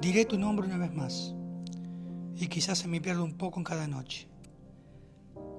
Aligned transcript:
Diré 0.00 0.24
tu 0.24 0.38
nombre 0.38 0.66
una 0.66 0.78
vez 0.78 0.94
más, 0.94 1.34
y 2.34 2.46
quizás 2.46 2.78
se 2.78 2.88
me 2.88 3.02
pierda 3.02 3.22
un 3.22 3.36
poco 3.36 3.60
en 3.60 3.64
cada 3.64 3.86
noche. 3.86 4.28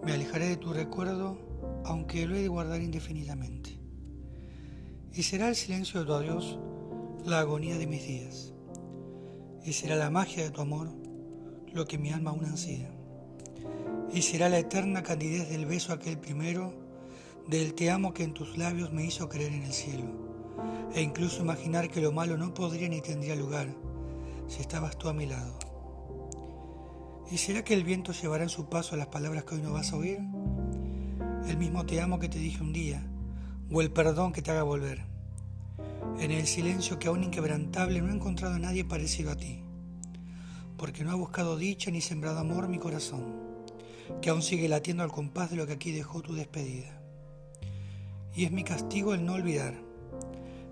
Me 0.03 0.13
alejaré 0.13 0.47
de 0.47 0.57
tu 0.57 0.73
recuerdo, 0.73 1.37
aunque 1.85 2.25
lo 2.25 2.35
he 2.35 2.41
de 2.41 2.47
guardar 2.47 2.81
indefinidamente. 2.81 3.77
Y 5.13 5.21
será 5.21 5.47
el 5.47 5.55
silencio 5.55 5.99
de 5.99 6.07
tu 6.07 6.13
adiós 6.13 6.57
la 7.23 7.39
agonía 7.39 7.77
de 7.77 7.85
mis 7.85 8.03
días. 8.03 8.55
Y 9.63 9.73
será 9.73 9.95
la 9.95 10.09
magia 10.09 10.41
de 10.41 10.49
tu 10.49 10.61
amor 10.61 10.89
lo 11.71 11.85
que 11.85 11.99
mi 11.99 12.09
alma 12.09 12.31
aún 12.31 12.45
ansía. 12.45 12.89
Y 14.11 14.23
será 14.23 14.49
la 14.49 14.57
eterna 14.57 15.03
candidez 15.03 15.51
del 15.51 15.67
beso 15.67 15.93
aquel 15.93 16.17
primero, 16.17 16.73
del 17.47 17.75
te 17.75 17.91
amo 17.91 18.11
que 18.11 18.23
en 18.23 18.33
tus 18.33 18.57
labios 18.57 18.91
me 18.91 19.05
hizo 19.05 19.29
creer 19.29 19.53
en 19.53 19.63
el 19.65 19.73
cielo, 19.73 20.05
e 20.95 21.01
incluso 21.03 21.43
imaginar 21.43 21.89
que 21.89 22.01
lo 22.01 22.11
malo 22.11 22.37
no 22.37 22.55
podría 22.55 22.89
ni 22.89 23.01
tendría 23.01 23.35
lugar 23.35 23.90
si 24.51 24.59
estabas 24.59 24.97
tú 24.97 25.07
a 25.07 25.13
mi 25.13 25.25
lado. 25.25 25.57
¿Y 27.31 27.37
será 27.37 27.63
que 27.63 27.73
el 27.73 27.85
viento 27.85 28.11
llevará 28.11 28.43
en 28.43 28.49
su 28.49 28.67
paso 28.67 28.97
las 28.97 29.07
palabras 29.07 29.45
que 29.45 29.55
hoy 29.55 29.61
no 29.61 29.71
vas 29.71 29.93
a 29.93 29.95
oír? 29.95 30.19
El 31.47 31.55
mismo 31.55 31.85
te 31.85 32.01
amo 32.01 32.19
que 32.19 32.27
te 32.27 32.37
dije 32.37 32.61
un 32.61 32.73
día, 32.73 33.01
o 33.71 33.79
el 33.79 33.91
perdón 33.91 34.33
que 34.33 34.41
te 34.41 34.51
haga 34.51 34.63
volver. 34.63 35.05
En 36.19 36.31
el 36.31 36.45
silencio 36.47 36.99
que 36.99 37.07
aún 37.07 37.23
inquebrantable 37.23 38.01
no 38.01 38.09
he 38.09 38.15
encontrado 38.15 38.55
a 38.55 38.59
nadie 38.59 38.83
parecido 38.83 39.31
a 39.31 39.37
ti, 39.37 39.63
porque 40.75 41.05
no 41.05 41.11
ha 41.11 41.15
buscado 41.15 41.55
dicha 41.55 41.89
ni 41.89 42.01
sembrado 42.01 42.39
amor 42.39 42.67
mi 42.67 42.77
corazón, 42.77 43.33
que 44.21 44.31
aún 44.31 44.41
sigue 44.41 44.67
latiendo 44.67 45.03
al 45.03 45.13
compás 45.13 45.49
de 45.49 45.55
lo 45.55 45.65
que 45.65 45.73
aquí 45.73 45.93
dejó 45.93 46.21
tu 46.21 46.33
despedida. 46.33 47.01
Y 48.35 48.43
es 48.43 48.51
mi 48.51 48.65
castigo 48.65 49.13
el 49.13 49.25
no 49.25 49.33
olvidar 49.33 49.75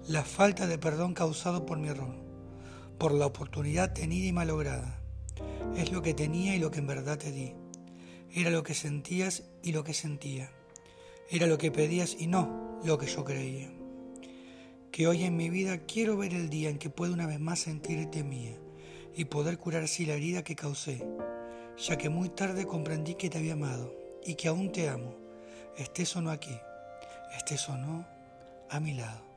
la 0.10 0.26
falta 0.26 0.68
de 0.68 0.78
perdón 0.78 1.14
causado 1.14 1.66
por 1.66 1.78
mi 1.78 1.88
error, 1.88 2.29
por 3.00 3.14
la 3.14 3.26
oportunidad 3.26 3.94
tenida 3.94 4.28
y 4.28 4.34
malograda. 4.34 5.02
Es 5.76 5.92
lo 5.92 6.04
que 6.04 6.14
tenía 6.14 6.56
y 6.56 6.60
lo 6.60 6.70
que 6.70 6.80
en 6.80 6.88
verdad 6.88 7.18
te 7.18 7.32
di. 7.32 7.56
Era 8.32 8.52
lo 8.52 8.62
que 8.62 8.76
sentías 8.76 9.46
y 9.64 9.72
lo 9.72 9.84
que 9.84 9.96
sentía. 9.96 10.52
Era 11.32 11.48
lo 11.48 11.58
que 11.58 11.72
pedías 11.72 12.16
y 12.20 12.28
no 12.28 12.80
lo 12.84 13.00
que 13.00 13.08
yo 13.08 13.26
creía 13.26 13.72
que 14.92 15.08
hoy 15.08 15.24
en 15.24 15.38
mi 15.38 15.50
vida 15.50 15.86
quiero 15.86 16.18
ver 16.18 16.34
el 16.34 16.50
día 16.50 16.70
en 16.70 16.78
que 16.78 16.90
pueda 16.90 17.14
una 17.14 17.28
vez 17.28 17.40
más 17.40 17.60
sentirte 17.60 18.24
mía 18.24 18.58
y 19.16 19.26
poder 19.26 19.58
curar 19.58 19.84
así 19.84 20.06
la 20.06 20.16
herida 20.16 20.44
que 20.44 20.56
causé, 20.56 21.06
ya 21.78 21.98
que 21.98 22.10
muy 22.10 22.30
tarde 22.30 22.66
comprendí 22.66 23.16
que 23.16 23.30
te 23.30 23.38
había 23.38 23.54
amado 23.54 23.96
y 24.26 24.36
que 24.36 24.48
aún 24.48 24.72
te 24.72 24.90
amo, 24.90 25.16
estés 25.78 26.16
o 26.16 26.22
no 26.22 26.32
aquí, 26.32 26.58
estés 27.38 27.70
o 27.70 27.78
no 27.78 28.06
a 28.70 28.80
mi 28.80 28.94
lado. 28.94 29.29